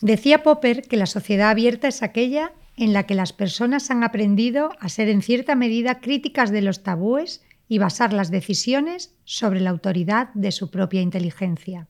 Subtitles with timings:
[0.00, 4.70] Decía Popper que la sociedad abierta es aquella en la que las personas han aprendido
[4.78, 9.70] a ser en cierta medida críticas de los tabúes y basar las decisiones sobre la
[9.70, 11.88] autoridad de su propia inteligencia.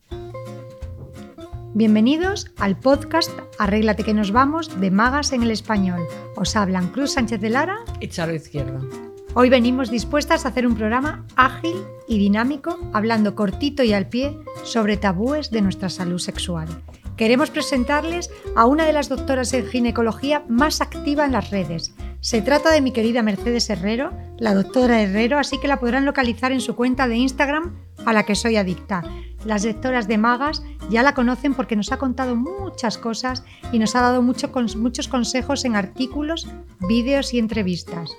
[1.74, 6.01] Bienvenidos al podcast Arréglate que nos vamos de Magas en el Español.
[6.37, 8.88] Os hablan Cruz Sánchez de Lara y Charo Izquierdo.
[9.35, 11.77] Hoy venimos dispuestas a hacer un programa ágil
[12.09, 16.69] y dinámico, hablando cortito y al pie sobre tabúes de nuestra salud sexual.
[17.16, 21.95] Queremos presentarles a una de las doctoras en ginecología más activa en las redes.
[22.20, 26.52] Se trata de mi querida Mercedes Herrero, la doctora Herrero, así que la podrán localizar
[26.52, 27.74] en su cuenta de Instagram
[28.05, 29.02] a la que soy adicta.
[29.46, 33.96] Las lectoras de Magas ya la conocen porque nos ha contado muchas cosas y nos
[33.96, 36.48] ha dado muchos consejos en artículos,
[36.80, 38.10] vídeos y entrevistas.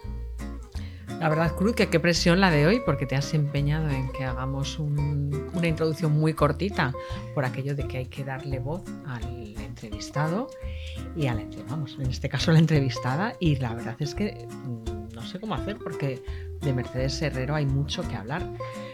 [1.19, 4.23] La verdad, Cruz, que qué presión la de hoy, porque te has empeñado en que
[4.23, 6.93] hagamos una introducción muy cortita
[7.33, 9.23] por aquello de que hay que darle voz al
[9.57, 10.47] entrevistado
[11.15, 13.35] y a la, vamos, en este caso la entrevistada.
[13.39, 16.21] Y la verdad es que mm, no sé cómo hacer, porque
[16.61, 18.43] de Mercedes Herrero hay mucho que hablar.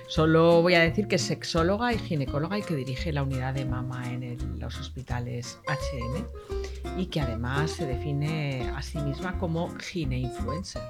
[0.08, 3.66] Solo voy a decir que es sexóloga y ginecóloga y que dirige la unidad de
[3.66, 10.82] mama en los hospitales HM y que además se define a sí misma como gine-influencer.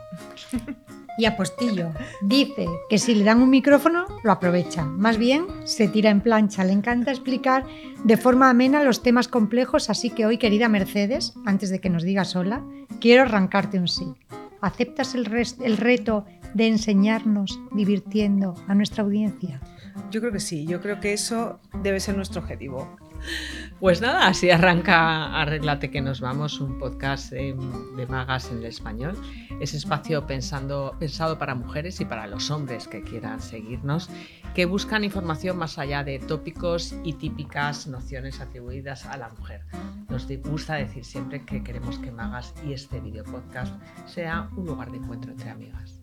[1.15, 4.83] Y Apostillo dice que si le dan un micrófono lo aprovecha.
[4.83, 6.63] Más bien se tira en plancha.
[6.63, 7.65] Le encanta explicar
[8.03, 12.03] de forma amena los temas complejos, así que hoy, querida Mercedes, antes de que nos
[12.03, 12.63] digas hola,
[12.99, 14.05] quiero arrancarte un sí.
[14.63, 19.59] ¿Aceptas el, reto de enseñarnos divirtiendo a nuestra audiencia?
[20.09, 22.95] Yo creo que sí, yo creo que eso debe ser nuestro objetivo.
[23.79, 27.53] Pues nada, así arranca Arreglate que nos vamos, un podcast de,
[28.07, 29.17] magas en el español.
[29.59, 34.09] Es espacio pensando, pensado para mujeres y para los hombres que quieran seguirnos,
[34.55, 39.65] que buscan información más allá de tópicos y típicas nociones atribuidas a la mujer.
[40.09, 44.91] Nos gusta decir siempre que queremos que Magas y este video podcast sea un lugar
[44.91, 45.99] de encuentro entre amigas.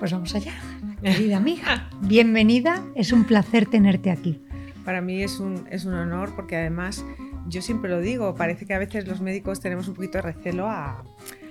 [0.00, 0.54] Pues vamos allá,
[1.02, 1.88] querida amiga.
[2.00, 4.40] Bienvenida, es un placer tenerte aquí.
[4.84, 7.04] Para mí es un, es un honor porque además,
[7.48, 10.68] yo siempre lo digo, parece que a veces los médicos tenemos un poquito de recelo
[10.68, 11.04] a,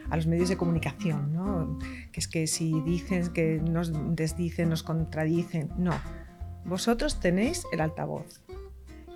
[0.09, 1.79] a los medios de comunicación, ¿no?
[2.11, 5.69] Que es que si dicen que nos desdicen, nos contradicen.
[5.77, 5.93] No,
[6.65, 8.42] vosotros tenéis el altavoz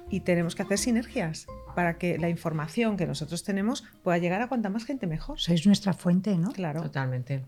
[0.09, 4.47] y tenemos que hacer sinergias para que la información que nosotros tenemos pueda llegar a
[4.47, 5.39] cuanta más gente mejor.
[5.39, 6.51] Sois nuestra fuente, ¿no?
[6.51, 6.81] Claro.
[6.81, 7.45] Totalmente.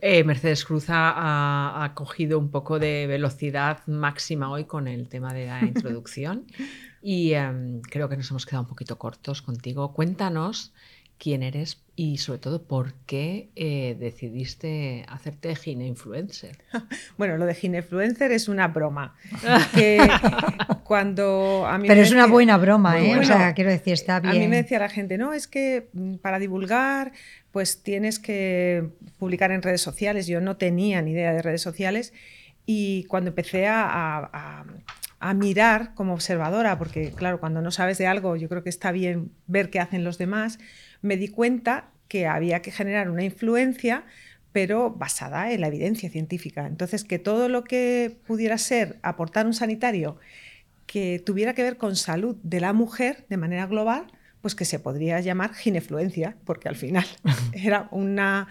[0.00, 5.46] Eh, Mercedes Cruz ha, cogido un poco de velocidad máxima hoy con el tema de
[5.46, 6.46] la introducción
[7.02, 9.92] y em, creo que nos hemos quedado un poquito cortos contigo.
[9.92, 10.72] Cuéntanos
[11.18, 16.58] quién eres y sobre todo por qué eh, decidiste hacerte gine-influencer.
[17.18, 19.16] Bueno, lo de gine-influencer es una broma.
[20.84, 23.18] cuando a Pero es una buena broma, ¿eh?
[23.18, 24.36] o sea, quiero decir, está bien.
[24.36, 27.12] A mí me decía la gente, no, es que mm, para divulgar,
[27.50, 30.28] pues tienes que publicar en redes sociales.
[30.28, 32.12] Yo no tenía ni idea de redes sociales
[32.64, 34.64] y cuando empecé a,
[35.20, 38.92] a mirar como observadora, porque claro, cuando no sabes de algo, yo creo que está
[38.92, 40.58] bien ver qué hacen los demás
[41.02, 44.04] me di cuenta que había que generar una influencia
[44.52, 46.66] pero basada en la evidencia científica.
[46.66, 50.16] Entonces, que todo lo que pudiera ser aportar un sanitario
[50.86, 54.06] que tuviera que ver con salud de la mujer de manera global,
[54.40, 57.04] pues que se podría llamar ginefluencia, porque al final
[57.52, 58.48] era una,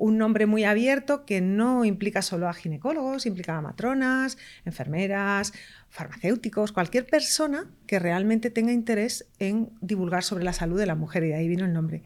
[0.00, 5.52] un nombre muy abierto que no implica solo a ginecólogos, implica a matronas, enfermeras,
[5.90, 11.24] farmacéuticos, cualquier persona que realmente tenga interés en divulgar sobre la salud de la mujer,
[11.24, 12.02] y de ahí vino el nombre.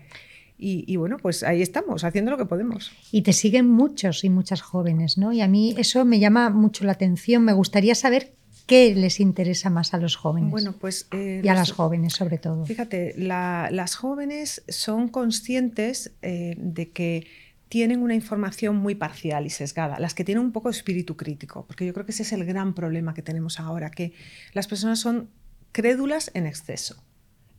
[0.57, 2.91] Y, bueno, pues ahí estamos, haciendo lo que podemos.
[3.13, 5.33] Y te siguen muchos y muchas jóvenes, ¿no?
[5.33, 7.45] Y a mí eso me llama mucho la atención.
[7.45, 8.33] Me gustaría saber
[8.67, 10.51] qué les interesa más a los jóvenes.
[10.51, 11.07] Bueno, pues...
[11.13, 12.65] Eh, y a las jóvenes, sobre todo.
[12.65, 17.27] Fíjate, las jóvenes son conscientes eh, de que
[17.75, 21.67] tienen una información muy parcial y sesgada, las que tienen un poco de espíritu crítico,
[21.67, 24.13] porque yo creo que ese es el gran problema que tenemos ahora, que
[24.53, 25.29] las personas son
[25.73, 27.03] crédulas en exceso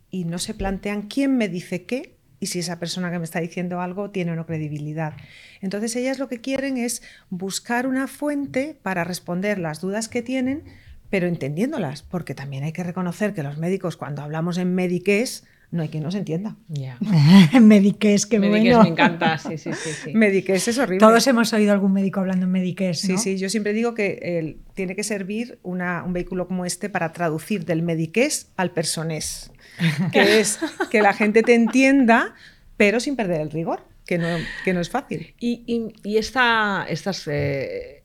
[0.09, 3.41] y no se plantean quién me dice qué y si esa persona que me está
[3.41, 5.17] diciendo algo tiene o no credibilidad.
[5.59, 10.64] Entonces ellas lo que quieren es buscar una fuente para responder las dudas que tienen,
[11.09, 15.44] pero entendiéndolas, porque también hay que reconocer que los médicos cuando hablamos en mediques
[15.75, 16.55] no hay quien nos entienda.
[16.69, 16.97] Yeah.
[17.61, 18.83] mediques, qué bueno.
[18.83, 20.11] me encanta, sí, sí, sí.
[20.13, 20.99] Mediques es horrible.
[20.99, 24.95] Todos hemos oído algún médico hablando en mediques, Sí, sí, yo siempre digo que tiene
[24.95, 29.51] que servir un vehículo como este para traducir del mediques al personés,
[30.11, 32.33] que es que la gente te entienda,
[32.77, 34.27] pero sin perder el rigor, que no,
[34.63, 35.35] que no es fácil.
[35.39, 37.27] Y, y, estas...
[37.27, 38.01] Eh,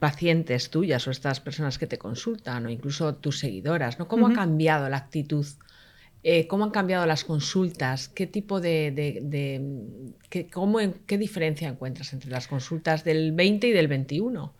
[0.00, 4.08] pacientes tuyas o estas personas que te consultan o incluso tus seguidoras, ¿no?
[4.08, 5.46] ¿Cómo ha cambiado la actitud?
[6.28, 8.08] Eh, ¿Cómo han cambiado las consultas?
[8.08, 9.22] ¿Qué tipo de...
[10.28, 14.52] qué, cómo, ¿Qué diferencia encuentras entre las consultas del 20 y del 21?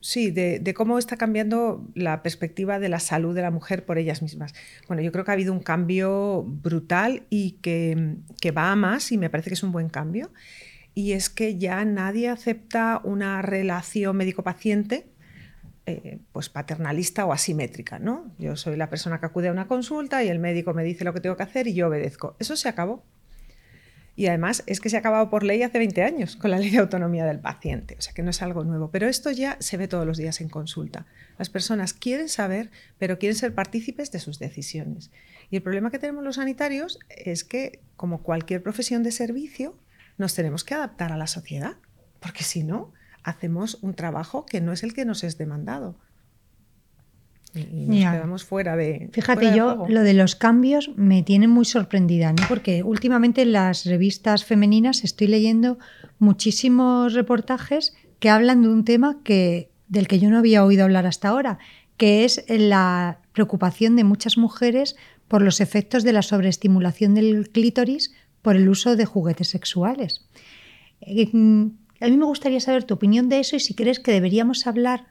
[0.00, 4.20] Sí, de, cómo está cambiando la perspectiva de la salud de la mujer por ellas
[4.20, 4.52] mismas.
[4.86, 9.12] Bueno, yo creo que ha habido un cambio brutal y que, que va a más
[9.12, 10.30] y me parece que es un buen cambio
[10.94, 15.06] y es que ya nadie acepta una relación médico-paciente
[15.84, 18.32] eh, pues paternalista o asimétrica, ¿no?
[18.38, 21.12] Yo soy la persona que acude a una consulta y el médico me dice lo
[21.12, 22.36] que tengo que hacer y yo obedezco.
[22.38, 23.02] Eso se acabó.
[24.14, 26.70] Y además es que se ha acabado por ley hace 20 años con la ley
[26.70, 29.76] de autonomía del paciente, o sea que no es algo nuevo, pero esto ya se
[29.78, 31.06] ve todos los días en consulta.
[31.38, 35.10] Las personas quieren saber, pero quieren ser partícipes de sus decisiones.
[35.50, 39.76] Y el problema que tenemos los sanitarios es que, como cualquier profesión de servicio,
[40.18, 41.76] nos tenemos que adaptar a la sociedad,
[42.20, 42.92] porque si no,
[43.24, 45.96] hacemos un trabajo que no es el que nos es demandado.
[47.54, 49.10] Y nos quedamos fuera de.
[49.12, 52.44] Fíjate, yo lo de los cambios me tiene muy sorprendida, ¿no?
[52.48, 55.78] porque últimamente en las revistas femeninas estoy leyendo
[56.18, 61.06] muchísimos reportajes que hablan de un tema que, del que yo no había oído hablar
[61.06, 61.58] hasta ahora,
[61.98, 64.96] que es la preocupación de muchas mujeres
[65.28, 70.26] por los efectos de la sobreestimulación del clítoris por el uso de juguetes sexuales.
[72.02, 75.06] A mí me gustaría saber tu opinión de eso y si crees que deberíamos hablar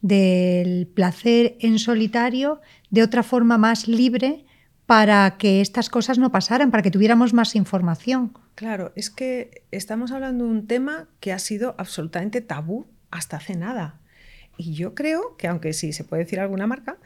[0.00, 2.60] del placer en solitario
[2.90, 4.44] de otra forma más libre
[4.86, 8.36] para que estas cosas no pasaran, para que tuviéramos más información.
[8.56, 13.54] Claro, es que estamos hablando de un tema que ha sido absolutamente tabú hasta hace
[13.54, 14.00] nada.
[14.56, 16.98] Y yo creo que, aunque sí se puede decir alguna marca,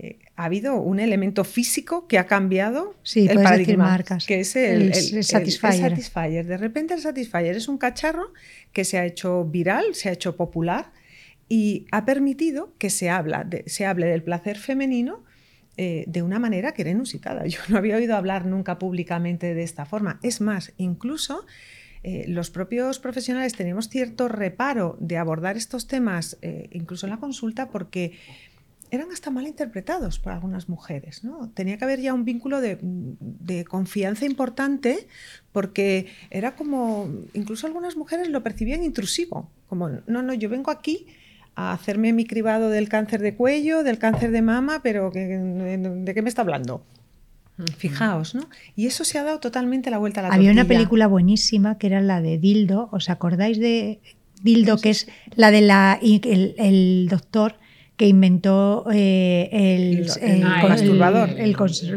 [0.00, 6.46] eh, ha habido un elemento físico que ha cambiado el paradigma, que es el, satisfier.
[6.46, 8.32] De repente el Satisfyer es un cacharro
[8.72, 10.92] que se ha hecho viral, se ha hecho popular
[11.48, 15.24] y ha permitido que se, habla se hable del placer femenino
[15.76, 17.44] eh, de una manera que era inusitada.
[17.46, 20.20] Yo no había oído hablar nunca públicamente de esta forma.
[20.22, 21.44] Es más, incluso
[22.04, 26.38] eh, los propios profesionales tenemos cierto reparo de abordar estos temas,
[26.70, 28.12] incluso en la consulta, porque
[28.90, 31.24] eran hasta mal interpretados por algunas mujeres.
[31.24, 31.50] ¿no?
[31.50, 35.06] Tenía que haber ya un vínculo de, confianza importante
[35.52, 41.06] porque era como, incluso algunas mujeres lo percibían intrusivo, como, no, no, yo vengo aquí
[41.54, 46.22] a hacerme mi cribado del cáncer de cuello, del cáncer de mama, pero ¿de qué
[46.22, 46.84] me está hablando?
[47.76, 48.48] Fijaos, ¿no?
[48.76, 51.88] Y eso se ha dado totalmente la vuelta a la Había una película buenísima que
[51.88, 54.00] era la de Dildo, ¿os acordáis de
[54.42, 57.56] Dildo, que es la de la el doctor
[57.98, 61.30] que inventó eh, el, el, consolador.
[61.36, 61.56] El,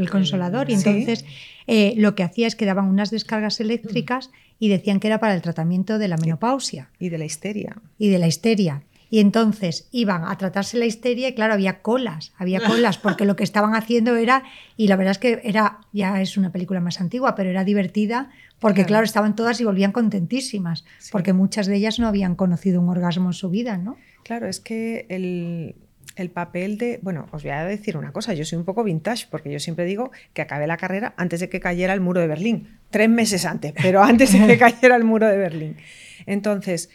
[0.09, 0.69] consolador.
[0.69, 1.23] Y entonces
[1.67, 5.35] eh, lo que hacía es que daban unas descargas eléctricas y decían que era para
[5.35, 6.89] el tratamiento de la menopausia.
[6.97, 7.77] Y de la histeria.
[7.99, 8.81] Y de la histeria.
[9.11, 13.35] Y entonces iban a tratarse la histeria y claro, había colas, había colas, porque lo
[13.35, 14.43] que estaban haciendo era,
[14.77, 18.31] y la verdad es que era, ya es una película más antigua, pero era divertida,
[18.57, 22.89] porque claro, estaban todas y volvían contentísimas, porque muchas de ellas no habían conocido un
[22.89, 23.97] orgasmo en su vida, ¿no?
[24.23, 25.75] Claro, es que el,
[26.15, 29.27] el papel de, bueno, os voy a decir una cosa, yo soy un poco vintage
[29.29, 32.27] porque yo siempre digo que acabé la carrera antes de que cayera el muro de
[32.27, 35.77] Berlín, tres meses antes, pero antes de que cayera el muro de Berlín.
[36.25, 36.89] Entonces,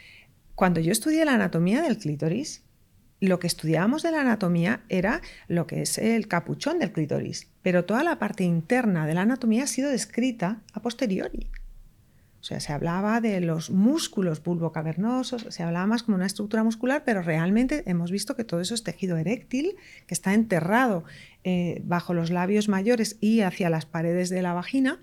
[0.55, 2.63] cuando yo estudié la anatomía del clítoris,
[3.21, 7.85] lo que estudiábamos de la anatomía era lo que es el capuchón del clítoris, pero
[7.85, 11.49] toda la parte interna de la anatomía ha sido descrita a posteriori.
[12.47, 17.03] O sea, se hablaba de los músculos bulbocavernosos, se hablaba más como una estructura muscular,
[17.05, 19.75] pero realmente hemos visto que todo eso es tejido eréctil,
[20.07, 21.03] que está enterrado
[21.43, 25.01] eh, bajo los labios mayores y hacia las paredes de la vagina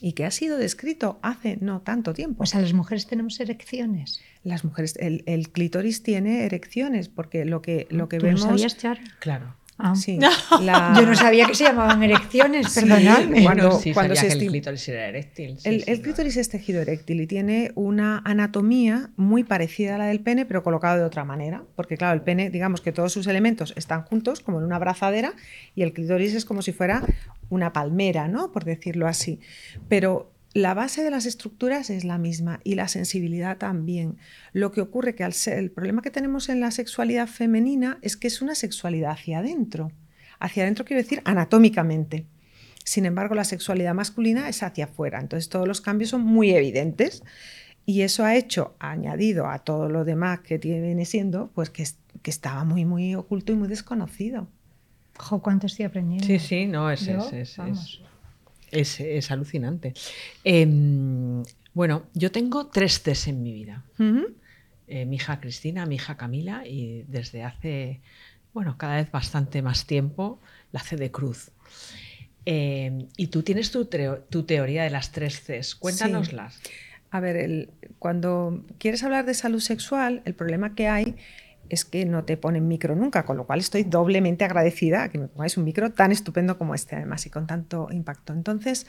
[0.00, 2.44] y que ha sido descrito hace no tanto tiempo.
[2.44, 4.22] O sea, las mujeres tenemos erecciones.
[4.42, 8.40] Las mujeres, el, clítoris tiene erecciones, porque lo que, lo que vemos.
[8.40, 8.78] sabías,
[9.18, 9.54] Claro.
[9.76, 9.94] Ah.
[9.96, 10.18] Sí,
[10.60, 13.42] Yo no sabía que se llamaban erecciones, perdonadme.
[13.42, 15.58] Cuando, cuando se el clítoris era eréctil.
[15.64, 20.46] el, clítoris es tejido eréctil y tiene una anatomía muy parecida a la del pene,
[20.46, 21.64] pero colocado de otra manera.
[21.74, 25.34] Porque, claro, el pene, digamos que todos sus elementos están juntos, como en una abrazadera,
[25.74, 27.02] y el clítoris es como si fuera
[27.50, 28.52] una palmera, ¿no?
[28.52, 29.40] Por decirlo así.
[29.88, 34.18] Pero la base de las estructuras es la misma y la sensibilidad también.
[34.52, 38.16] Lo que ocurre que al ser, el problema que tenemos en la sexualidad femenina es
[38.16, 39.90] que es una sexualidad hacia adentro.
[40.38, 42.26] Hacia adentro quiero decir anatómicamente.
[42.84, 45.18] Sin embargo, la sexualidad masculina es hacia afuera.
[45.18, 47.24] Entonces todos los cambios son muy evidentes
[47.84, 51.84] y eso ha hecho, añadido a todo lo demás que viene siendo, pues que,
[52.22, 54.46] que estaba muy, muy oculto y muy desconocido.
[55.18, 56.26] Jo, cuánto estoy aprendiendo.
[56.26, 58.00] Sí, sí, no, es, es, es,
[59.30, 59.94] alucinante.
[60.44, 63.84] Em, bueno, yo tengo tres Cs en mi vida.
[64.86, 68.00] eh, mi hija Cristina, mi hija Camila y desde hace,
[68.52, 70.40] bueno, cada vez bastante más tiempo
[70.72, 71.50] la hace de cruz.
[72.46, 75.74] Eh, y tú tienes tu, teoría de las tres Cs.
[75.76, 76.60] Cuéntanoslas.
[77.10, 81.14] A ver, cuando quieres hablar de salud sexual, el problema que hay
[81.68, 85.18] es que no te ponen micro nunca, con lo cual estoy doblemente agradecida a que
[85.18, 88.32] me pongáis un micro tan estupendo como este, además, y con tanto impacto.
[88.32, 88.86] Entonces,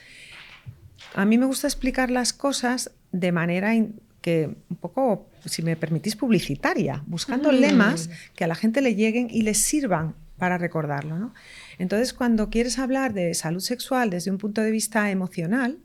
[1.14, 3.74] a mí me gusta explicar las cosas de manera
[4.22, 7.56] que un poco, si me permitís, publicitaria, buscando mm.
[7.56, 11.32] lemas que a la gente le lleguen y les sirvan para recordarlo.
[11.78, 15.80] Entonces, cuando quieres hablar de salud sexual desde un punto de vista emocional,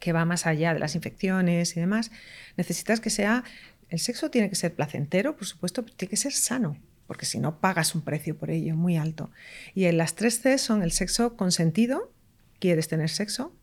[0.00, 2.10] que va más allá de las infecciones y demás,
[2.56, 3.44] necesitas que sea
[3.94, 7.38] el sexo tiene que ser placentero, por supuesto, pero tiene que ser sano, porque si
[7.38, 9.30] no pagas un precio por ello muy alto.
[9.74, 12.12] Y en las tres C son el sexo consentido,
[12.58, 13.56] quieres tener sexo,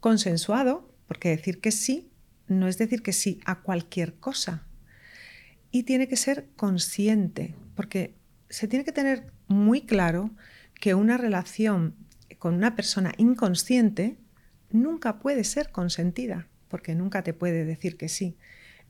[0.00, 2.10] consensuado, porque decir que sí
[2.48, 4.66] no es decir que sí a cualquier cosa.
[5.70, 8.14] Y tiene que ser consciente, porque
[8.48, 10.30] se tiene que tener muy claro
[10.80, 11.94] que una relación
[12.38, 14.16] con una persona inconsciente
[14.70, 18.36] nunca puede ser consentida, porque nunca te puede decir que sí.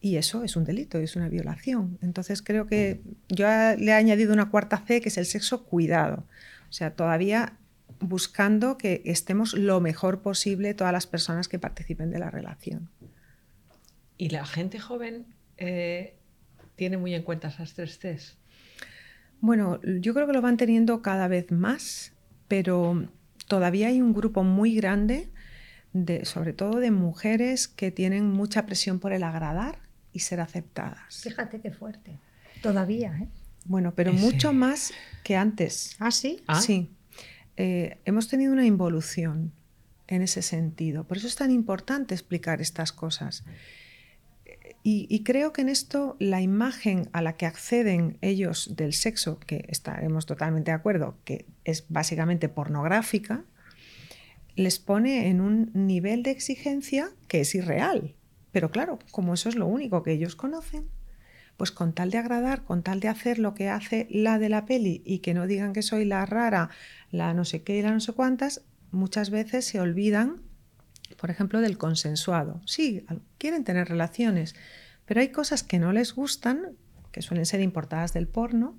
[0.05, 1.97] Y eso es un delito, es una violación.
[2.03, 6.25] Entonces creo que yo le he añadido una cuarta C, que es el sexo cuidado.
[6.69, 7.57] O sea, todavía
[8.01, 12.91] buscando que estemos lo mejor posible todas las personas que participen de la relación.
[14.19, 15.25] ¿Y la gente joven
[15.57, 16.17] eh,
[16.75, 18.37] tiene muy en cuenta esas tres Cs?
[19.41, 22.13] Bueno, yo creo que lo van teniendo cada vez más,
[22.49, 23.07] pero
[23.47, 25.31] todavía hay un grupo muy grande,
[25.93, 29.82] de, sobre todo de mujeres que tienen mucha presión por el agradar
[30.13, 31.23] y ser aceptadas.
[31.23, 32.19] Fíjate qué fuerte.
[32.63, 33.29] Todavía, ¿eh?
[33.65, 34.93] Bueno, pero mucho más
[35.23, 35.97] que antes.
[35.99, 36.43] ¿Ah, sí?
[36.47, 36.61] ¿Ah?
[36.61, 36.91] Sí.
[37.57, 39.53] Eh, hemos tenido una involución
[40.09, 41.05] en ese sentido.
[41.05, 43.45] Por eso es tan importante explicar estas cosas.
[44.85, 49.65] Y, creo que en esto la imagen a la que acceden ellos del sexo, que
[49.69, 53.45] estaremos totalmente de acuerdo, que es básicamente pornográfica,
[54.57, 58.17] les pone en un nivel de exigencia que es irreal.
[58.53, 60.89] Pero claro, como eso es lo único que ellos conocen,
[61.57, 64.65] pues con tal de agradar, con tal de hacer lo que hace la de la
[64.65, 66.71] peli y que no digan que soy la rara,
[67.11, 70.43] la no sé qué y la no sé cuántas, muchas veces se olvidan,
[71.17, 72.61] por ejemplo, del consensuado.
[72.67, 73.05] Sí,
[73.39, 74.55] quieren tener relaciones,
[75.07, 76.77] pero hay cosas que no les gustan,
[77.11, 78.79] que suelen ser importadas del porno,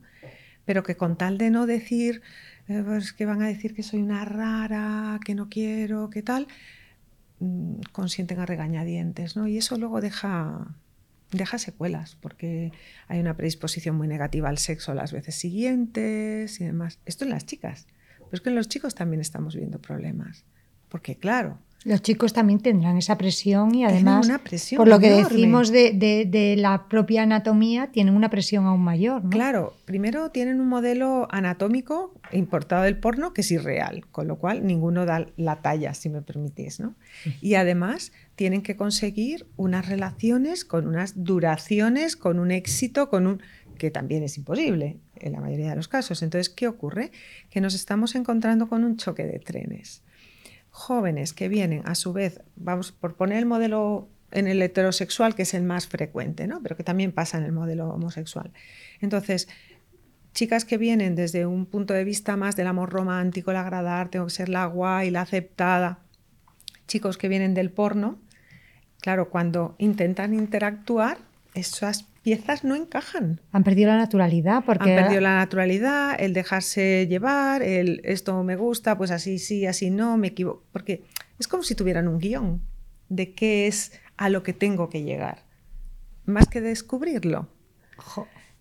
[0.66, 2.22] pero que con tal de no decir,
[2.68, 6.48] eh, pues que van a decir que soy una rara, que no quiero, que tal,
[7.92, 9.48] consienten a regañadientes, ¿no?
[9.48, 10.76] Y eso luego deja,
[11.32, 12.72] deja secuelas, porque
[13.08, 17.00] hay una predisposición muy negativa al sexo las veces siguientes y demás.
[17.06, 20.46] Esto en las chicas, pero es que en los chicos también estamos viendo problemas,
[20.90, 24.30] porque claro, los chicos también tendrán esa presión y además,
[24.78, 29.28] por lo que decimos de, la propia anatomía, tienen una presión aún mayor.
[29.30, 34.66] Claro, primero tienen un modelo anatómico importado del porno que es irreal, con lo cual
[34.66, 36.80] ninguno da la talla, si me permitís.
[36.80, 36.96] ¿no?
[37.42, 43.42] Y además tienen que conseguir unas relaciones con unas duraciones, con un éxito, con un
[43.78, 46.22] que también es imposible en la mayoría de los casos.
[46.22, 47.12] Entonces, ¿qué ocurre?
[47.50, 50.04] Que nos estamos encontrando con un choque de trenes
[50.74, 55.44] jóvenes que vienen, a su vez, vamos por poner el modelo en el heterosexual, que
[55.44, 56.62] es el más frecuente, ¿no?
[56.64, 58.52] pero que también pasa en el modelo homosexual.
[59.00, 59.48] Entonces,
[60.34, 64.26] chicas que vienen desde un punto de vista más del amor romántico, el agradar, tengo
[64.26, 66.00] que ser la guay, la aceptada,
[66.88, 68.18] chicos que vienen del porno,
[69.00, 71.20] claro, cuando intentan interactuar,
[71.54, 73.42] esas piezas no encajan.
[73.52, 74.92] Han perdido la naturalidad porque...
[74.92, 79.92] Han perdido la naturalidad, el dejarse llevar, el esto me gusta, pues así sí, así
[79.92, 80.64] no, me equivoco.
[80.72, 81.04] Porque
[81.38, 82.62] es como si tuvieran un guion
[83.10, 85.44] de qué es a lo que tengo que llegar,
[86.26, 87.50] más que descubrirlo.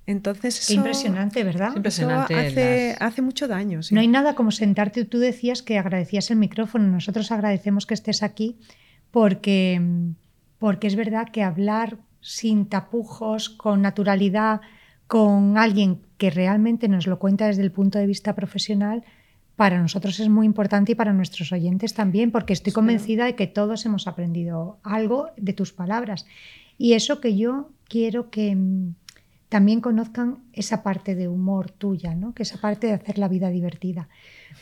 [0.05, 1.77] Entonces, Qué impresionante, ¿verdad?
[1.77, 3.81] Impresionante hace, mucho daño.
[3.93, 5.05] No hay nada como sentarte.
[5.05, 6.89] Tú decías que agradecías el micrófono.
[6.89, 8.59] Nosotros agradecemos que estés aquí
[9.13, 9.81] porque,
[10.59, 14.63] porque es verdad que hablar sin tapujos, con naturalidad,
[15.07, 19.05] con alguien que realmente nos lo cuenta desde el punto de vista profesional,
[19.57, 23.47] para nosotros es muy importante y para nuestros oyentes también, porque estoy convencida de que
[23.47, 26.25] todos hemos aprendido algo de tus palabras.
[26.79, 28.95] Y eso que yo quiero que mm,
[29.49, 32.33] también conozcan esa parte de humor tuya, ¿no?
[32.33, 34.09] que esa parte de hacer la vida divertida.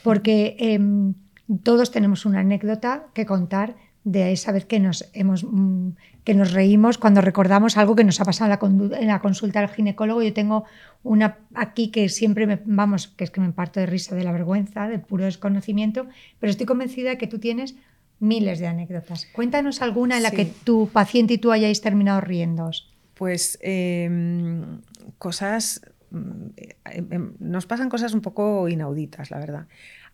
[0.03, 1.15] Porque em,
[1.63, 5.91] todos tenemos una anécdota que contar de esa vez que nos, hemos, mm,
[6.25, 10.23] que nos reímos cuando recordamos algo que nos ha pasado en la, consulta al ginecólogo.
[10.23, 10.65] Yo tengo
[11.03, 14.33] una aquí que siempre me, vamos, que es que me parto de risa de la
[14.33, 16.07] vergüenza, de puro desconocimiento,
[16.39, 17.75] pero estoy convencida de que tú tienes
[18.21, 19.27] miles de anécdotas.
[19.33, 22.71] Cuéntanos alguna en la que tu paciente y tú hayáis terminado riendo.
[23.15, 24.81] Pues em,
[25.19, 26.47] cosas, mm,
[26.87, 29.67] em, em, nos pasan cosas un poco inauditas, la verdad.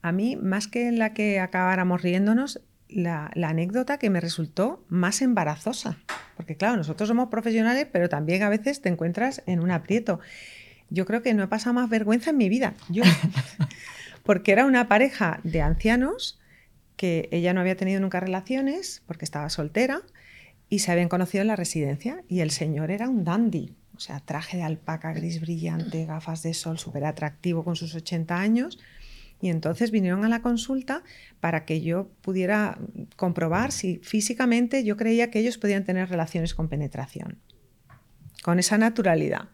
[0.02, 5.22] A mí, más que en la que acabáramos riéndonos, la, anécdota que me resultó más
[5.22, 5.98] embarazosa.
[6.36, 10.20] Porque claro, nosotros somos profesionales, pero también a veces te encuentras en un aprieto.
[10.90, 12.74] Yo creo que no he pasado más vergüenza en mi vida.
[12.88, 13.02] Yo,
[14.22, 16.38] porque era una pareja de ancianos
[16.96, 20.02] que ella no había tenido nunca relaciones porque estaba soltera
[20.68, 24.20] y se habían conocido en la residencia y el señor era un dandy, o sea,
[24.20, 28.78] traje de alpaca gris brillante, gafas de sol, súper atractivo con sus 80 años
[29.40, 31.02] y entonces vinieron a la consulta
[31.40, 32.78] para que yo pudiera
[33.16, 37.38] comprobar si físicamente yo creía que ellos podían tener relaciones con penetración,
[38.42, 39.50] con esa naturalidad.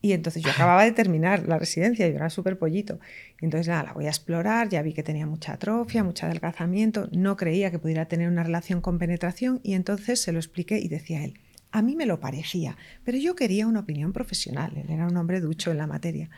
[0.00, 3.00] Y entonces yo acababa de terminar la residencia, yo era súper pollito.
[3.40, 7.08] Y entonces nada, la voy a explorar, ya vi que tenía mucha atrofia, mucho adelgazamiento,
[7.12, 10.88] no creía que pudiera tener una relación con penetración y entonces se lo expliqué y
[10.88, 11.40] decía él,
[11.72, 15.40] a mí me lo parecía, pero yo quería una opinión profesional, él era un hombre
[15.40, 16.30] ducho en la materia.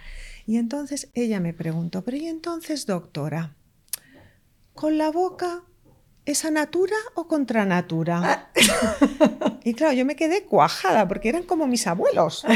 [0.48, 3.54] Y entonces ella me preguntó, pero ¿y entonces, doctora?
[4.72, 5.62] ¿Con la boca
[6.24, 8.50] ¿es a natura o contra natura?
[9.62, 12.46] y claro, yo me quedé cuajada porque eran como mis abuelos.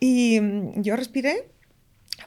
[0.00, 1.50] Y mm, yo respiré,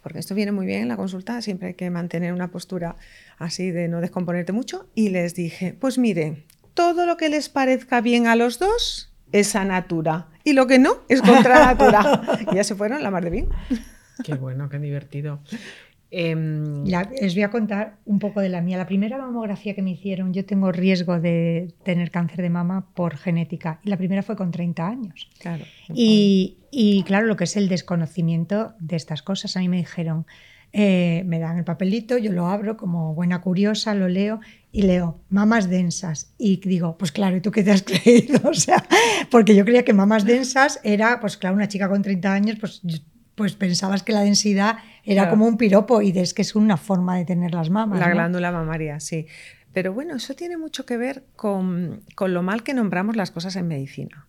[0.03, 2.95] porque esto viene muy bien en la consulta, siempre hay que mantener una postura
[3.39, 6.45] así de no descomponerte mucho, y les dije, pues mire,
[6.75, 10.77] todo lo que les parezca bien a los dos es a natura, y lo que
[10.77, 12.21] no es contra natura.
[12.51, 13.49] y ya se fueron la mar de bien.
[14.23, 15.39] Qué bueno, qué divertido.
[16.11, 18.77] Em, les voy a contar un poco de la mía.
[18.77, 23.17] La primera mamografía que me hicieron, yo tengo riesgo de tener cáncer de mama por
[23.17, 23.79] genética.
[23.83, 25.29] Y la primera fue con 30 años.
[25.39, 25.65] Claro.
[25.93, 29.55] Y, y claro, lo que es el desconocimiento de estas cosas.
[29.55, 30.25] A mí me dijeron,
[30.71, 34.39] eh, me dan el papelito, yo lo abro como buena curiosa, lo leo
[34.71, 36.33] y leo mamas densas.
[36.37, 38.49] Y digo, pues claro, ¿y tú qué te has creído?
[38.49, 38.83] O sea,
[39.31, 42.81] porque yo creía que mamas densas era, pues claro, una chica con 30 años, pues
[43.39, 47.15] pues pensabas que la densidad era como un piropo y es que es una forma
[47.15, 47.97] de tener las mamas.
[47.97, 49.27] La glándula mamaria, sí.
[49.71, 53.55] Pero bueno, eso tiene mucho que ver con, con lo mal que nombramos las cosas
[53.55, 54.27] en medicina.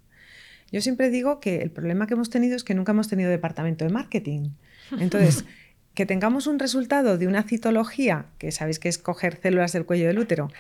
[0.71, 3.85] Yo siempre digo que el problema que hemos tenido es que nunca hemos tenido departamento
[3.85, 4.51] de marketing.
[4.97, 5.45] Entonces,
[5.95, 10.07] que tengamos un resultado de una citología, que sabéis que es coger células del cuello
[10.07, 10.53] del útero,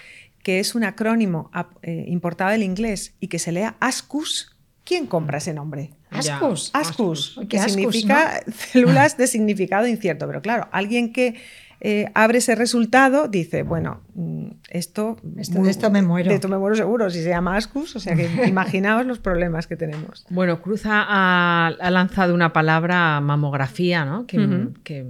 [0.42, 4.49] que es un acrónimo eh, importado del inglés y que se lea ASCUS,
[4.84, 5.90] ¿quién compra ese nombre?
[6.10, 6.70] Ascus.
[6.72, 10.26] Ascus, que significa células de significado incierto.
[10.26, 11.36] Pero claro, alguien que
[11.80, 16.28] eh, abre ese resultado dice, bueno, mm, esto, esto, de esto me muero.
[16.28, 19.66] De esto me muero seguro, si se llama Ascus, o sea que imaginaos los problemas
[19.66, 20.26] que tenemos.
[20.28, 24.26] Bueno, Cruz ha, lanzado una palabra mamografía, ¿no?
[24.26, 25.06] Que, que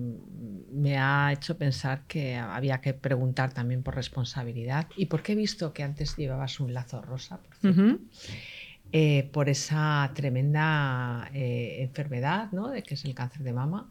[0.72, 4.86] me ha hecho pensar que había que preguntar también por responsabilidad.
[4.96, 7.40] ¿Y por qué he visto que antes llevabas un lazo rosa?
[7.60, 7.74] Por
[8.92, 12.72] eh, por esa tremenda eh, enfermedad, ¿no?
[12.72, 13.88] que es el cáncer de mama,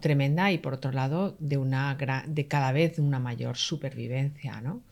[0.00, 4.60] tremenda y por otro lado de, una de cada vez una mayor supervivencia.
[4.60, 4.82] ¿no?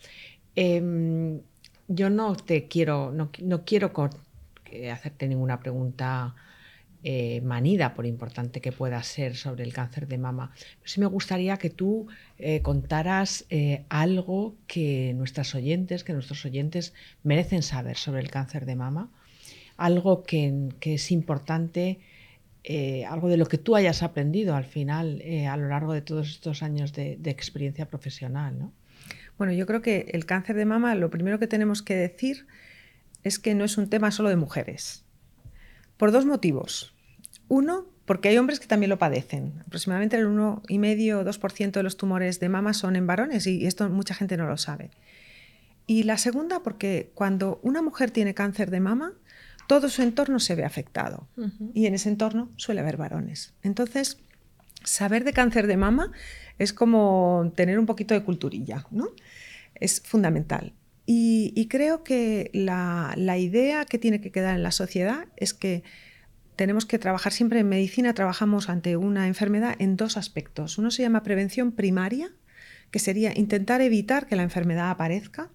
[0.57, 1.41] Em,
[1.87, 3.31] yo no te quiero, no,
[3.65, 3.93] quiero
[4.65, 6.35] eh, hacerte ninguna pregunta
[7.45, 10.51] manida, por importante que pueda ser, sobre el cáncer de mama.
[10.83, 12.09] Sí me gustaría que tú
[12.63, 13.47] contaras
[13.89, 19.09] algo que nuestras oyentes, que nuestros oyentes merecen saber sobre el cáncer de mama
[19.77, 22.01] algo que, es importante,
[22.65, 26.03] eh, algo de lo que tú hayas aprendido al final eh, a lo largo de
[26.03, 28.59] todos estos años de, experiencia profesional.
[28.59, 28.73] ¿no?
[29.39, 32.47] Bueno, yo creo que el cáncer de mama, lo primero que tenemos que decir
[33.23, 35.05] es que no es un tema solo de mujeres.
[35.97, 36.95] Por dos motivos.
[37.49, 39.63] Uno, porque hay hombres que también lo padecen.
[39.67, 43.89] Aproximadamente el 1,5 o 2% de los tumores de mama son en varones y esto
[43.89, 44.91] mucha gente no lo sabe.
[45.87, 49.13] Y la segunda, porque cuando una mujer tiene cáncer de mama,
[49.67, 51.29] todo su entorno se ve afectado
[51.75, 53.55] y en ese entorno suele haber varones.
[53.63, 54.19] Entonces,
[54.85, 56.13] saber de cáncer de mama
[56.59, 59.09] es como tener un poquito de culturilla, ¿no?
[59.75, 60.73] Es fundamental.
[61.09, 65.85] Y, creo que la, idea que tiene que quedar en la sociedad es que
[66.57, 70.79] tenemos que trabajar siempre en medicina, trabajamos ante una enfermedad en dos aspectos.
[70.79, 72.31] Uno se llama prevención primaria,
[72.91, 75.51] que sería intentar evitar que la enfermedad aparezca,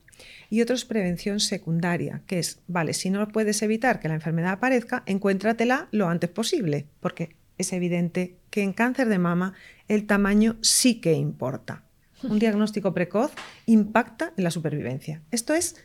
[0.50, 4.54] y otro es prevención secundaria, que es, vale, si no puedes evitar que la enfermedad
[4.54, 9.54] aparezca, encuéntratela lo antes posible, porque es evidente que en cáncer de mama
[9.88, 11.84] el tamaño sí que importa.
[12.24, 13.32] Un diagnóstico precoz
[13.66, 15.22] impacta en la supervivencia.
[15.32, 15.76] Esto es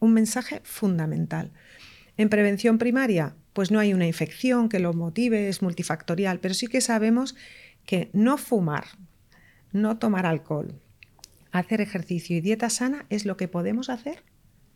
[0.00, 1.52] un mensaje fundamental.
[2.16, 6.66] En prevención primaria, pues no hay una infección que lo motive, es multifactorial, pero sí
[6.66, 7.34] que sabemos
[7.84, 8.84] que no fumar,
[9.72, 10.80] no tomar alcohol,
[11.58, 14.24] hacer ejercicio y dieta sana es lo que podemos hacer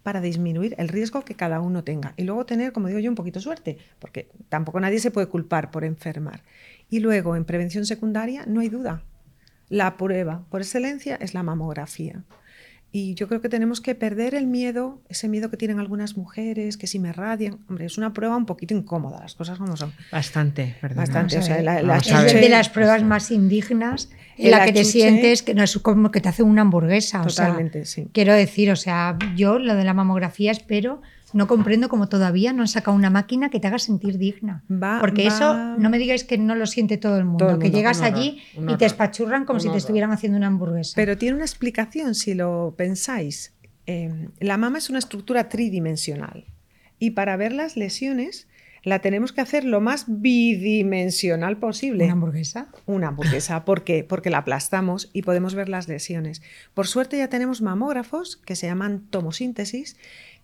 [0.04, 2.14] para disminuir el riesgo que cada uno tenga.
[2.16, 5.70] Y luego tener, como digo yo, un poquito suerte, porque tampoco nadie se puede culpar
[5.72, 6.44] por enfermar.
[6.88, 9.02] Y luego, en prevención secundaria, no hay duda.
[9.68, 12.24] La prueba por excelencia es la mamografía.
[12.90, 16.78] Y yo creo que tenemos que perder el miedo, ese miedo que tienen algunas mujeres,
[16.78, 17.58] que si me radian.
[17.68, 19.92] Hombre, es una prueba un poquito incómoda, las cosas como son.
[20.10, 20.98] Bastante, perdón.
[20.98, 21.38] Bastante.
[21.38, 25.42] O sea, la, la es de las pruebas más indignas en la que te sientes
[25.42, 27.22] que no es como que te hace una hamburguesa.
[27.22, 28.08] Totalmente, sí.
[28.12, 32.62] Quiero decir, o sea, yo lo de la mamografía espero no comprendo cómo todavía no
[32.62, 34.64] han sacado una máquina que te haga sentir digna.
[35.00, 38.42] Porque eso, no me digáis que no lo siente todo el mundo, que llegas allí
[38.56, 40.92] y te espachurran como si te estuvieran haciendo una hamburguesa.
[40.96, 43.54] Pero tiene una explicación si lo pensáis.
[43.86, 46.44] Em, la mama es una estructura tridimensional
[46.98, 48.48] y para ver las lesiones
[48.84, 52.04] la tenemos que hacer lo más bidimensional posible.
[52.04, 52.68] ¿Una hamburguesa?
[52.86, 53.64] Una hamburguesa.
[53.64, 54.04] ¿Por qué?
[54.04, 56.42] Porque la aplastamos y podemos ver las lesiones.
[56.74, 59.96] Por suerte ya tenemos mamógrafos que se llaman tomosíntesis,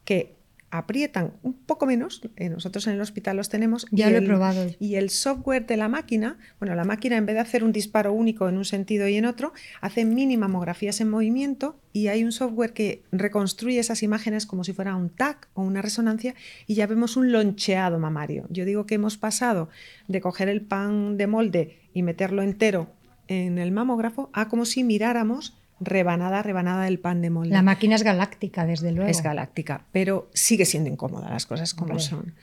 [0.05, 0.37] que
[0.77, 3.87] aprietan un poco menos, eh, nosotros en el hospital los tenemos.
[3.93, 4.67] Ya lo he probado.
[4.81, 8.13] Y el software de la máquina, bueno, la máquina en vez de hacer un disparo
[8.13, 12.33] único en un sentido y en otro, hace mini mamografías en movimiento y hay un
[12.33, 16.35] software que reconstruye esas imágenes como si fuera un TAC o una resonancia
[16.67, 18.47] y ya vemos un loncheado mamario.
[18.51, 19.69] Yo digo que hemos pasado
[20.09, 22.91] de coger el pan de molde y meterlo entero
[23.29, 27.51] en el mamógrafo a como si miráramos rebanada, rebanada del pan de molde.
[27.51, 29.11] La máquina es galáctica, desde luego.
[29.11, 32.35] Es galáctica, pero sigue siendo incómoda las cosas como son.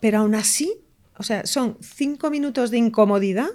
[0.00, 0.72] Pero aún así,
[1.16, 3.48] o sea, son cinco minutos de incomodidad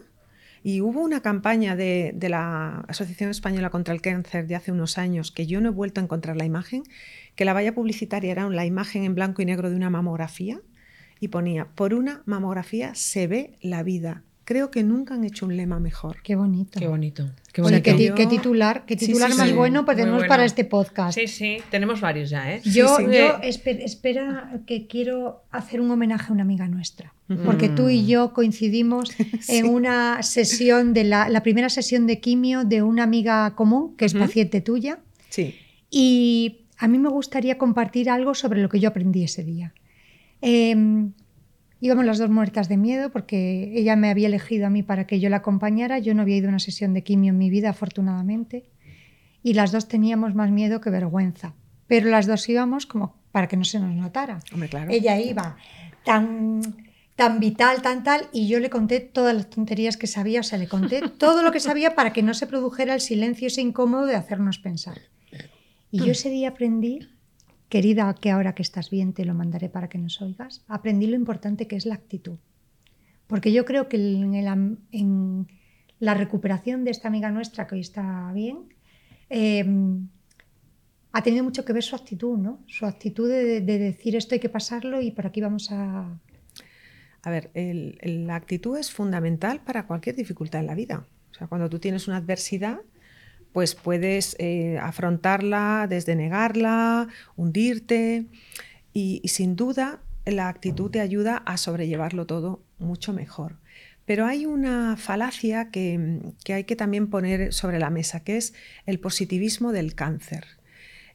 [0.63, 4.97] y hubo una campaña de, de, la Asociación Española contra el Cáncer de hace unos
[4.97, 6.83] años que yo no he vuelto a encontrar la imagen,
[7.35, 10.61] que la valla publicitaria era la imagen en blanco y negro de una mamografía
[11.19, 15.57] y ponía, por una mamografía se ve la vida creo que nunca han hecho un
[15.57, 16.17] lema mejor.
[16.23, 16.79] Qué bonito.
[16.79, 17.29] Qué bonito.
[17.53, 21.13] Qué, qué, titular, qué titular más bueno tenemos para este podcast.
[21.19, 22.61] Sí, sí, tenemos varios ya, ¿eh?
[22.65, 27.13] Yo, yo espera que quiero hacer un homenaje a una amiga nuestra,
[27.45, 29.11] porque tú y yo coincidimos
[29.49, 34.05] en una sesión de la, la, primera sesión de quimio de una amiga común que
[34.05, 34.97] es paciente tuya.
[35.29, 35.55] Sí.
[35.91, 39.75] Y a mí me gustaría compartir algo sobre lo que yo aprendí ese día.
[40.41, 40.75] Eh,
[41.83, 45.19] Íbamos las dos muertas de miedo porque ella me había elegido a mí para que
[45.19, 45.99] yo la acompañara.
[45.99, 48.63] Yo no había ido a una sesión de quimio en mi vida, afortunadamente.
[49.43, 51.55] Y las dos teníamos más miedo que vergüenza.
[51.87, 54.39] Pero las dos íbamos como para que no se nos notara.
[54.95, 55.57] Ella iba
[56.05, 56.61] tan,
[57.17, 60.39] tan vital, tan tal, y yo le conté todas las tonterías que sabía.
[60.39, 63.47] O sea, le conté todo lo que sabía para que no se produjera el silencio
[63.47, 65.01] ese incómodo de hacernos pensar.
[65.91, 67.09] Y yo ese día aprendí
[67.73, 71.15] Querida, que ahora que estás bien te lo mandaré para que nos oigas, aprendí lo
[71.15, 72.37] importante que es la actitud.
[73.25, 75.47] Porque yo creo que en,
[75.97, 78.69] la recuperación de esta amiga nuestra que hoy está bien,
[79.27, 80.07] em,
[81.13, 82.59] ha tenido mucho que ver su actitud, ¿no?
[82.67, 86.19] Su actitud de, decir esto hay que pasarlo y por aquí vamos a...
[87.23, 91.07] A ver, la actitud es fundamental para cualquier dificultad en la vida.
[91.31, 92.81] O sea, cuando tú tienes una adversidad,
[93.53, 98.25] pues puedes eh, afrontarla desde negarla, hundirte
[98.93, 103.57] y, sin duda la actitud te ayuda a sobrellevarlo todo mucho mejor.
[104.05, 108.53] Pero hay una falacia que, hay que también poner sobre la mesa, que es
[108.85, 110.45] el positivismo del cáncer.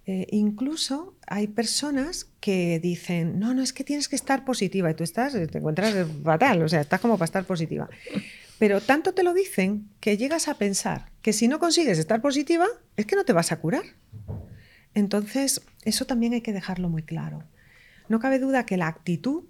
[0.07, 4.95] Eh, incluso hay personas que dicen, no, no, es que tienes que estar positiva y
[4.95, 7.91] tú estás, te encuentras fatal, o sea, estás como para estar positiva.
[8.59, 12.67] Pero tanto te lo dicen que llegas a pensar que si no consigues estar positiva,
[12.97, 13.85] es que no te vas a curar.
[14.95, 17.45] Entonces, eso también hay que dejarlo muy claro.
[18.09, 19.45] No cabe duda que la actitud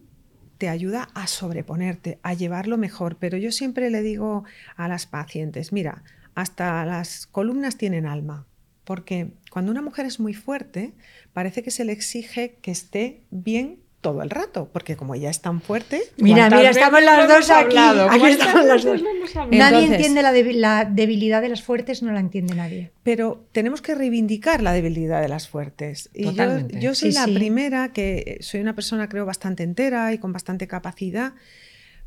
[0.58, 4.44] te ayuda a sobreponerte, a llevarlo mejor, pero yo siempre le digo
[4.76, 6.02] a las pacientes, mira,
[6.34, 8.46] hasta las columnas tienen alma,
[8.84, 10.94] porque cuando una mujer es muy fuerte,
[11.32, 15.40] parece que se le exige que esté bien todo el rato, porque como ella es
[15.40, 16.02] tan fuerte.
[16.18, 17.76] Mira, mira, estamos las dos aquí.
[17.76, 19.02] aquí estamos las dos.
[19.50, 22.92] Nadie entiende la, debilidad de las fuertes, no la entiende nadie.
[23.02, 26.10] Pero tenemos que reivindicar la debilidad de las fuertes.
[26.14, 26.32] Y
[26.78, 31.32] yo, soy la primera que soy una persona, creo, bastante entera y con bastante capacidad,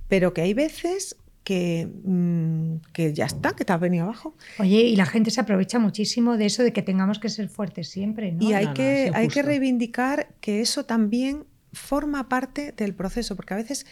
[0.07, 4.35] pero que hay veces que, mm, que, ya está, que te has venido abajo.
[4.59, 7.89] Oye, y la gente se aprovecha muchísimo de eso, de que tengamos que ser fuertes
[7.89, 8.47] siempre, ¿no?
[8.47, 13.57] Y hay, que, hay que reivindicar que eso también forma parte del proceso, porque a
[13.57, 13.85] veces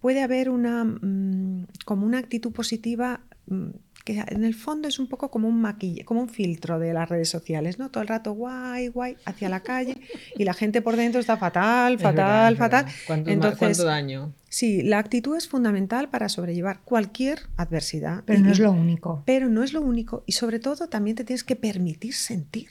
[0.00, 3.70] puede haber una, mm, como una actitud positiva mm,
[4.06, 7.08] que en el fondo es un poco como un maquillaje, como un filtro de las
[7.08, 7.90] redes sociales, ¿no?
[7.90, 9.96] Todo el rato guay, guay, hacia la calle
[10.38, 12.86] y la gente por dentro está fatal, fatal, fatal.
[13.08, 14.32] Entonces, daño?
[14.48, 18.22] Sí, la actitud es fundamental para sobrellevar cualquier adversidad.
[18.24, 19.24] Pero no es lo único.
[19.26, 22.68] Pero no es lo único y sobre todo también te tienes que permitir sentir.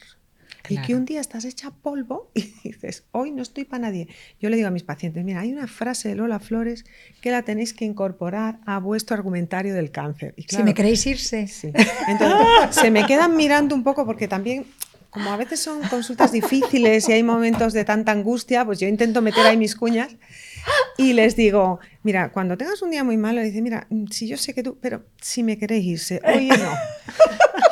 [0.69, 4.07] Y que un día estás hecha polvo y dices, hoy no estoy para nadie.
[4.39, 6.85] Yo le digo a mis pacientes, mira, hay una frase de Lola Flores
[7.21, 10.33] que la tenéis que incorporar a vuestro argumentario del cáncer.
[10.37, 11.47] Y si me queréis irse.
[11.47, 11.71] Sí.
[12.07, 14.65] Entonces, se me quedan mirando un poco porque también
[15.15, 19.21] como a veces son consultas difíciles y hay momentos de tanta angustia, pues yo intento
[19.21, 20.13] meter ahí mis cuñas
[20.97, 24.53] y les digo, mira, cuando tengas un día muy malo, dice, mira, si yo sé
[24.53, 26.73] que tú, pero si me queréis irse, oye no.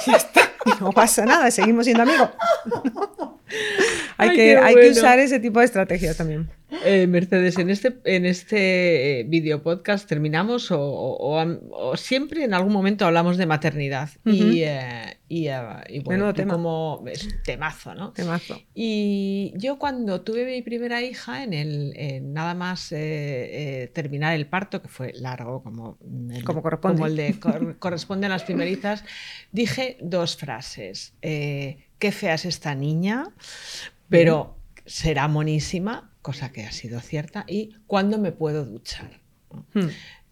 [0.06, 2.30] Ya está, no pasa nada, seguimos siendo amigos.
[4.18, 6.50] hay, que, hay que usar ese tipo de estrategias también.
[6.86, 13.06] Eh, Mercedes, en este, en este eh, video podcast terminamos o, siempre en algún momento
[13.06, 14.10] hablamos de maternidad.
[14.26, 18.12] Y, eh, y, bueno, como es temazo, ¿no?
[18.14, 18.62] Temazo.
[18.74, 24.88] Y yo cuando tuve mi primera hija, en el nada más terminar el parto, que
[24.88, 25.98] fue largo como,
[26.44, 29.04] como corresponde, como el de corresponde a las primerizas,
[29.52, 31.14] dije dos frases.
[31.22, 33.30] qué fea es esta niña,
[34.10, 39.20] pero será monísima cosa que ha sido cierta, y cuándo me puedo duchar.
[39.74, 39.90] Hmm.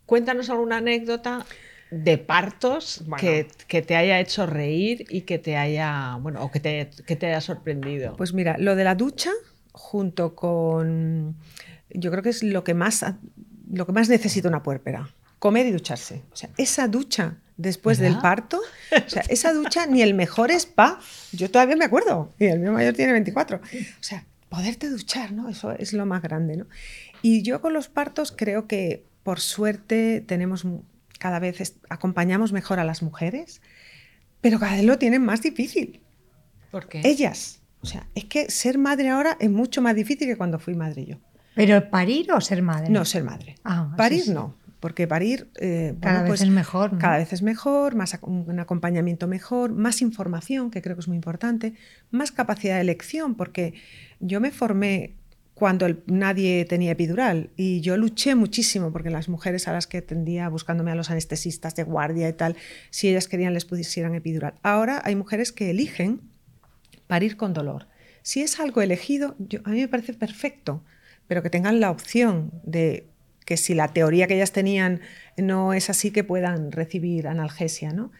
[0.07, 1.45] Cuéntanos alguna anécdota
[1.91, 3.45] de partos que,
[3.81, 7.41] te haya hecho reír y que te haya, bueno, o que te, que te haya
[7.41, 8.15] sorprendido.
[8.15, 9.29] Pues mira, lo de la ducha,
[9.73, 11.35] junto con,
[11.89, 13.05] yo creo que es lo que más,
[13.69, 16.23] lo que más necesita una puérpera, comer y ducharse.
[16.31, 18.59] O sea, esa ducha después del parto,
[18.91, 20.99] o sea, esa ducha ni el mejor spa,
[21.33, 23.61] yo todavía me acuerdo, y el mío mayor tiene 24, o
[23.99, 25.47] sea, poderte duchar, ¿no?
[25.47, 26.67] Eso es lo más grande, ¿no?
[27.21, 30.67] Y yo con los partos creo que por suerte tenemos
[31.19, 33.61] cada vez acompañamos mejor a las mujeres,
[34.41, 36.01] pero cada vez lo tienen más difícil.
[36.69, 37.01] ¿Por qué?
[37.05, 37.61] Ellas.
[37.79, 41.05] O sea, es que ser madre ahora es mucho más difícil que cuando fui madre
[41.05, 41.15] yo.
[41.55, 42.89] ¿Pero parir o ser madre?
[42.89, 43.55] No, ser madre.
[43.63, 46.97] Ah, parir no, porque parir eh, cada vez pues es mejor.
[46.97, 51.15] Cada vez es mejor, más un acompañamiento mejor, más información, que creo que es muy
[51.15, 51.73] importante,
[52.09, 53.75] más capacidad de elección, porque
[54.21, 55.15] yo me formé
[55.53, 60.49] cuando nadie tenía epidural y yo luché muchísimo porque las mujeres a las que atendía
[60.49, 62.55] buscándome a los anestesistas de guardia y tal,
[62.89, 64.55] si ellas querían les pusieran epidural.
[64.63, 66.21] Ahora hay mujeres que eligen
[67.05, 67.87] parir con dolor.
[68.23, 70.83] Si es algo elegido, a mí me parece perfecto,
[71.27, 73.07] pero que tengan la opción de
[73.45, 75.01] que si la teoría que ellas tenían
[75.37, 78.11] no es así, que puedan recibir analgesia, ¿no?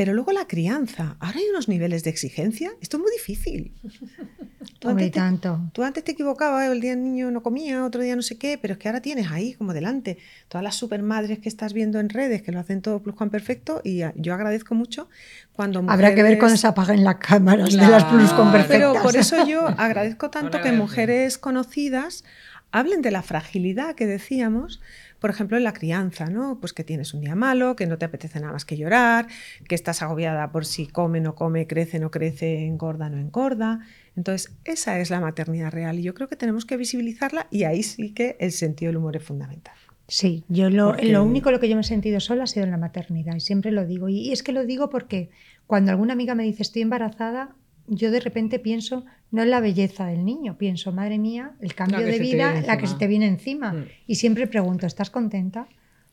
[0.00, 1.18] Pero luego la crianza.
[1.20, 2.70] Ahora hay unos niveles de exigencia.
[2.80, 3.74] Esto es muy difícil.
[4.78, 5.60] Tú antes, tanto.
[5.62, 8.38] Te, tú antes te equivocabas, el día el niño no comía, otro día no sé
[8.38, 10.16] qué, pero es que ahora tienes ahí como delante
[10.48, 14.00] todas las supermadres que estás viendo en redes que lo hacen todo plus perfecto y
[14.14, 15.10] yo agradezco mucho
[15.52, 18.68] cuando Habrá que ver cuando se apaguen las cámaras de las plus perfectas.
[18.68, 22.24] Pero por eso yo agradezco tanto que mujeres conocidas
[22.72, 24.80] hablen de la fragilidad que decíamos,
[25.20, 26.58] por ejemplo, en la crianza, ¿no?
[26.58, 29.28] Pues que tienes un día malo, que no te apetece nada más que llorar,
[29.68, 33.80] que estás agobiada por si come, no come, crece, no crece, engorda, no engorda.
[34.16, 37.82] Entonces, esa es la maternidad real y yo creo que tenemos que visibilizarla y ahí
[37.82, 39.74] sí que el sentido del humor es fundamental.
[40.08, 42.72] Sí, yo lo, lo único lo que yo me he sentido sola ha sido en
[42.72, 44.08] la maternidad y siempre lo digo.
[44.08, 45.30] Y es que lo digo porque
[45.68, 47.54] cuando alguna amiga me dice estoy embarazada,
[47.90, 51.98] yo de repente pienso no en la belleza del niño, pienso, madre mía, el cambio
[51.98, 53.72] de vida, la que se te viene encima.
[53.72, 53.86] Mm.
[54.06, 55.68] Y siempre pregunto, ¿estás contenta?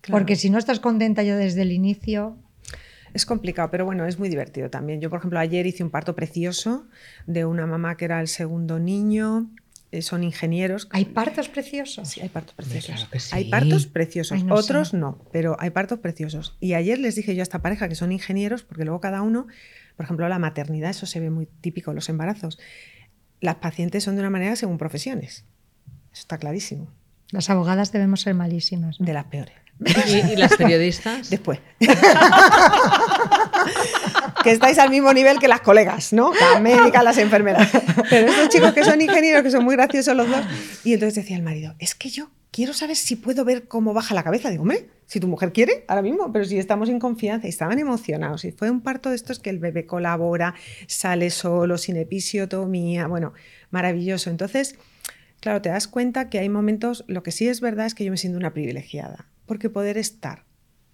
[0.10, 2.38] Porque si no estás contenta yo desde el inicio...
[3.13, 5.02] Es complicado, pero bueno, es muy divertido también.
[5.02, 6.88] Yo, por ejemplo, ayer hice un parto precioso
[7.26, 9.50] de una mamá que era el segundo niño.
[9.92, 10.90] Eh, son ingenieros.
[10.92, 12.10] ¿Hay partos preciosos?
[12.10, 13.34] Sí, hay partos preciosos.
[13.34, 14.44] Hay partos preciosos.
[14.50, 16.58] Otros no, pero hay partos preciosos.
[16.60, 19.48] Y ayer les dije yo a esta pareja que son ingenieros, porque luego cada uno
[19.97, 22.60] por ejemplo, la maternidad, eso se ve muy típico en los embarazos.
[23.41, 25.43] Las pacientes son de una manera según profesiones.
[26.13, 26.88] Eso está clarísimo.
[27.31, 28.97] Las abogadas debemos ser malísimas.
[28.99, 29.55] De las peores.
[30.07, 31.29] ¿Y, las periodistas?
[31.31, 31.60] Después.
[34.43, 36.31] que estáis al mismo nivel que las colegas, ¿no?
[36.33, 37.69] Las médicas, las enfermeras.
[38.10, 40.45] Pero estos chicos que son ingenieros, que son muy graciosos los dos.
[40.83, 44.15] Y entonces decía el marido, es que yo quiero saber si puedo ver cómo baja
[44.15, 44.50] la cabeza.
[44.50, 47.78] Digo, hombre, si tu mujer quiere, ahora mismo, pero si estamos en confianza y estaban
[47.78, 48.46] emocionados.
[48.46, 50.56] Y fue un parto de estos que el bebé colabora,
[50.88, 53.34] sale solo, sin episiotomía, bueno,
[53.70, 54.32] maravilloso.
[54.32, 54.74] Entonces,
[55.39, 58.10] claro, te das cuenta que hay momentos, lo que sí es verdad es que yo
[58.10, 60.43] me siento una privilegiada, porque poder estar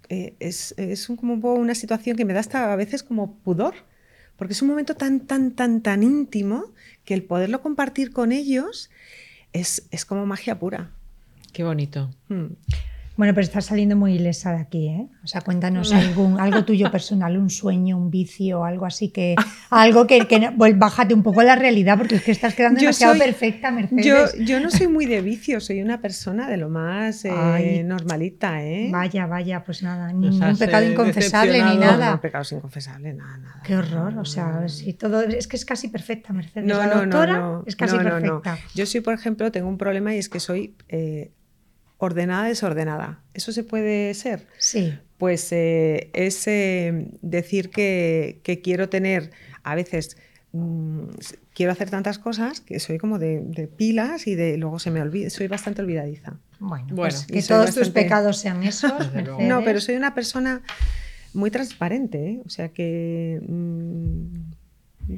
[0.09, 3.73] eh, es, es un, como una situación que me da hasta a veces como pudor,
[4.35, 6.73] porque es un momento tan, tan, tan, tan íntimo
[7.05, 8.89] que el poderlo compartir con ellos
[9.53, 10.91] es, es como magia pura.
[11.53, 12.09] Qué bonito.
[12.29, 12.47] Hmm.
[13.15, 15.07] Bueno, pero estás saliendo muy ilesa de aquí, ¿eh?
[15.23, 19.35] O sea, cuéntanos algún, algo tuyo personal, un sueño, un vicio, algo así que.
[19.69, 20.27] Algo que.
[20.27, 23.13] que pues, bájate un poco a la realidad, porque es que estás quedando Yo demasiado
[23.13, 24.03] soy- perfecta, Mercedes.
[24.05, 27.83] Yo, yo no soy muy de vicio, soy una persona de lo más eh, Ay.
[27.83, 28.89] normalita, ¿eh?
[28.91, 32.11] Vaya, vaya, pues nada, ningún pecado inconfesable ni nada.
[32.11, 33.61] No, pecados inconfesables, nada, nada.
[33.63, 36.67] Qué horror, o sea, si todo es que es casi perfecta, Mercedes.
[36.67, 38.41] No, la no, no, doctora no, es casi no, no, no.
[38.41, 38.57] perfecta.
[38.75, 41.31] Yo soy, por ejemplo, tengo un problema y es que soy eh,
[42.05, 43.19] ordenada, desordenada.
[43.33, 44.47] ¿Eso se puede ser?
[44.57, 49.31] Sí, Pues eh, es eh, decir que, que quiero tener,
[49.63, 50.17] a veces
[50.51, 51.03] mm,
[51.53, 55.01] quiero hacer tantas cosas que soy como de, de pilas y de luego se me
[55.01, 56.33] olvida, soy bastante olvidadiza.
[56.59, 58.91] bueno, Bueno, pues que todos tus pecados sean esos.
[59.39, 60.61] No, pero soy una persona
[61.33, 62.41] muy transparente, ¿eh?
[62.45, 64.52] o sea que mm,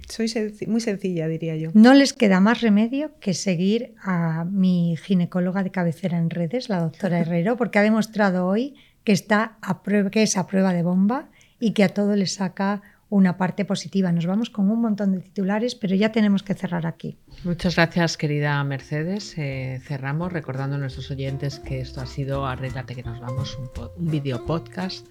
[0.10, 0.32] soy
[0.68, 1.72] muy sencilla, diría yo.
[1.74, 6.80] No les queda más remedio que seguir a mi ginecóloga de cabecera en redes, la
[6.80, 10.84] doctora Herrero, porque ha demostrado hoy que, está a prueba, que es a prueba de
[10.84, 12.82] bomba y que a todo le saca
[13.16, 14.12] una parte positiva.
[14.12, 17.18] Nos vamos con un montón de titulares, pero ya tenemos que cerrar aquí.
[17.46, 19.34] Muchas gracias, querida Mercedes.
[19.38, 23.70] Eh, cerramos recordando a nuestros oyentes que esto ha sido Arréglate que nos vamos, un,
[23.74, 25.08] po- un video podcast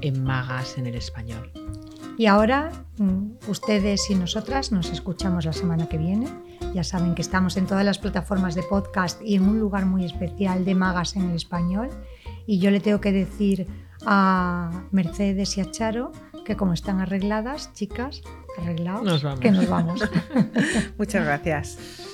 [0.00, 1.52] en Magas en el español.
[2.18, 6.26] Y ahora mm, ustedes y nosotras nos escuchamos la semana que viene.
[6.74, 10.04] Ya saben que estamos en todas las plataformas de podcast y en un lugar muy
[10.04, 11.88] especial de magas en el español.
[12.46, 13.66] Y yo le tengo que decir
[14.06, 16.10] a Mercedes y a Charo
[16.44, 18.22] que como están arregladas, chicas,
[18.58, 20.00] arreglados, que nos vamos.
[20.98, 22.13] Muchas gracias.